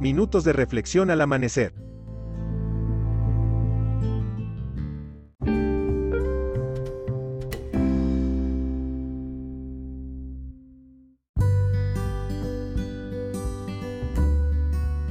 Minutos 0.00 0.44
de 0.44 0.54
reflexión 0.54 1.10
al 1.10 1.20
amanecer. 1.20 1.74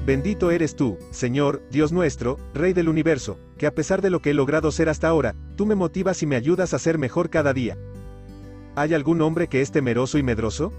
Bendito 0.07 0.49
eres 0.49 0.75
tú, 0.75 0.97
Señor, 1.11 1.61
Dios 1.69 1.91
nuestro, 1.91 2.39
Rey 2.55 2.73
del 2.73 2.89
universo, 2.89 3.37
que 3.59 3.67
a 3.67 3.75
pesar 3.75 4.01
de 4.01 4.09
lo 4.09 4.23
que 4.23 4.31
he 4.31 4.33
logrado 4.33 4.71
ser 4.71 4.89
hasta 4.89 5.07
ahora, 5.07 5.35
tú 5.55 5.67
me 5.67 5.75
motivas 5.75 6.23
y 6.23 6.25
me 6.25 6.35
ayudas 6.35 6.73
a 6.73 6.79
ser 6.79 6.97
mejor 6.97 7.29
cada 7.29 7.53
día. 7.53 7.77
¿Hay 8.75 8.95
algún 8.95 9.21
hombre 9.21 9.47
que 9.49 9.61
es 9.61 9.71
temeroso 9.71 10.17
y 10.17 10.23
medroso? 10.23 10.73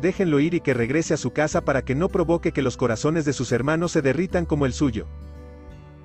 Déjenlo 0.00 0.40
ir 0.40 0.54
y 0.54 0.60
que 0.60 0.72
regrese 0.72 1.12
a 1.12 1.18
su 1.18 1.32
casa 1.32 1.60
para 1.60 1.82
que 1.82 1.94
no 1.94 2.08
provoque 2.08 2.52
que 2.52 2.62
los 2.62 2.78
corazones 2.78 3.26
de 3.26 3.34
sus 3.34 3.52
hermanos 3.52 3.92
se 3.92 4.00
derritan 4.00 4.46
como 4.46 4.64
el 4.64 4.72
suyo. 4.72 5.06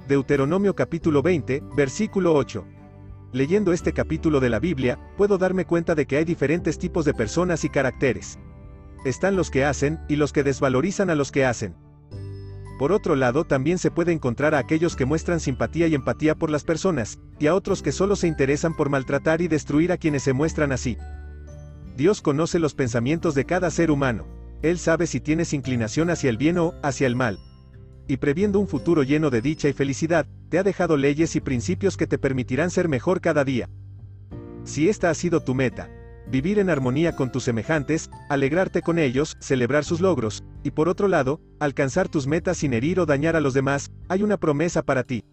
Deuteronomio 0.07 0.75
capítulo 0.75 1.21
20, 1.21 1.63
versículo 1.77 2.33
8. 2.33 2.65
Leyendo 3.31 3.71
este 3.71 3.93
capítulo 3.93 4.41
de 4.41 4.49
la 4.49 4.59
Biblia, 4.59 4.99
puedo 5.17 5.37
darme 5.37 5.65
cuenta 5.65 5.95
de 5.95 6.05
que 6.05 6.17
hay 6.17 6.25
diferentes 6.25 6.77
tipos 6.77 7.05
de 7.05 7.13
personas 7.13 7.63
y 7.63 7.69
caracteres. 7.69 8.37
Están 9.05 9.37
los 9.37 9.49
que 9.49 9.63
hacen, 9.63 9.99
y 10.09 10.17
los 10.17 10.33
que 10.33 10.43
desvalorizan 10.43 11.09
a 11.09 11.15
los 11.15 11.31
que 11.31 11.45
hacen. 11.45 11.75
Por 12.77 12.91
otro 12.91 13.15
lado, 13.15 13.45
también 13.45 13.77
se 13.77 13.91
puede 13.91 14.11
encontrar 14.11 14.55
a 14.55 14.57
aquellos 14.57 14.97
que 14.97 15.05
muestran 15.05 15.39
simpatía 15.39 15.87
y 15.87 15.95
empatía 15.95 16.35
por 16.35 16.49
las 16.49 16.65
personas, 16.65 17.19
y 17.39 17.47
a 17.47 17.55
otros 17.55 17.81
que 17.81 17.93
solo 17.93 18.17
se 18.17 18.27
interesan 18.27 18.75
por 18.75 18.89
maltratar 18.89 19.41
y 19.41 19.47
destruir 19.47 19.93
a 19.93 19.97
quienes 19.97 20.23
se 20.23 20.33
muestran 20.33 20.73
así. 20.73 20.97
Dios 21.95 22.21
conoce 22.21 22.59
los 22.59 22.73
pensamientos 22.73 23.35
de 23.35 23.45
cada 23.45 23.71
ser 23.71 23.89
humano. 23.89 24.25
Él 24.61 24.79
sabe 24.79 25.07
si 25.07 25.21
tienes 25.21 25.53
inclinación 25.53 26.09
hacia 26.09 26.29
el 26.29 26.37
bien 26.37 26.57
o 26.57 26.73
hacia 26.83 27.07
el 27.07 27.15
mal. 27.15 27.39
Y 28.07 28.17
previendo 28.17 28.59
un 28.59 28.67
futuro 28.67 29.03
lleno 29.03 29.29
de 29.29 29.41
dicha 29.41 29.69
y 29.69 29.73
felicidad, 29.73 30.27
te 30.49 30.59
ha 30.59 30.63
dejado 30.63 30.97
leyes 30.97 31.35
y 31.35 31.41
principios 31.41 31.95
que 31.95 32.05
te 32.05 32.17
permitirán 32.17 32.69
ser 32.69 32.89
mejor 32.89 33.21
cada 33.21 33.45
día. 33.45 33.69
Si 34.65 34.89
esta 34.89 35.09
ha 35.09 35.13
sido 35.13 35.39
tu 35.41 35.55
meta, 35.55 35.89
vivir 36.27 36.59
en 36.59 36.69
armonía 36.69 37.15
con 37.15 37.31
tus 37.31 37.43
semejantes, 37.43 38.09
alegrarte 38.29 38.81
con 38.81 38.99
ellos, 38.99 39.37
celebrar 39.39 39.85
sus 39.85 40.01
logros, 40.01 40.43
y 40.63 40.71
por 40.71 40.89
otro 40.89 41.07
lado, 41.07 41.39
alcanzar 41.59 42.09
tus 42.09 42.27
metas 42.27 42.57
sin 42.57 42.73
herir 42.73 42.99
o 42.99 43.05
dañar 43.05 43.35
a 43.35 43.41
los 43.41 43.53
demás, 43.53 43.91
hay 44.09 44.21
una 44.21 44.37
promesa 44.37 44.83
para 44.83 45.03
ti. 45.03 45.23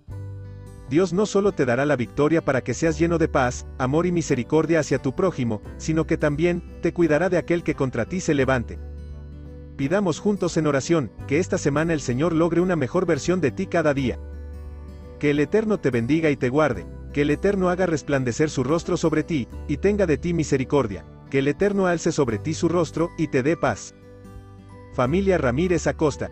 Dios 0.92 1.14
no 1.14 1.24
solo 1.24 1.52
te 1.52 1.64
dará 1.64 1.86
la 1.86 1.96
victoria 1.96 2.44
para 2.44 2.60
que 2.60 2.74
seas 2.74 2.98
lleno 2.98 3.16
de 3.16 3.26
paz, 3.26 3.66
amor 3.78 4.04
y 4.04 4.12
misericordia 4.12 4.80
hacia 4.80 5.00
tu 5.00 5.16
prójimo, 5.16 5.62
sino 5.78 6.06
que 6.06 6.18
también, 6.18 6.62
te 6.82 6.92
cuidará 6.92 7.30
de 7.30 7.38
aquel 7.38 7.62
que 7.62 7.74
contra 7.74 8.04
ti 8.04 8.20
se 8.20 8.34
levante. 8.34 8.78
Pidamos 9.78 10.20
juntos 10.20 10.58
en 10.58 10.66
oración, 10.66 11.10
que 11.26 11.38
esta 11.38 11.56
semana 11.56 11.94
el 11.94 12.02
Señor 12.02 12.34
logre 12.34 12.60
una 12.60 12.76
mejor 12.76 13.06
versión 13.06 13.40
de 13.40 13.52
ti 13.52 13.68
cada 13.68 13.94
día. 13.94 14.18
Que 15.18 15.30
el 15.30 15.40
Eterno 15.40 15.80
te 15.80 15.88
bendiga 15.88 16.28
y 16.28 16.36
te 16.36 16.50
guarde, 16.50 16.84
que 17.14 17.22
el 17.22 17.30
Eterno 17.30 17.70
haga 17.70 17.86
resplandecer 17.86 18.50
su 18.50 18.62
rostro 18.62 18.98
sobre 18.98 19.22
ti, 19.22 19.48
y 19.68 19.78
tenga 19.78 20.04
de 20.04 20.18
ti 20.18 20.34
misericordia, 20.34 21.06
que 21.30 21.38
el 21.38 21.48
Eterno 21.48 21.86
alce 21.86 22.12
sobre 22.12 22.36
ti 22.36 22.52
su 22.52 22.68
rostro, 22.68 23.08
y 23.16 23.28
te 23.28 23.42
dé 23.42 23.56
paz. 23.56 23.94
Familia 24.92 25.38
Ramírez 25.38 25.86
Acosta, 25.86 26.30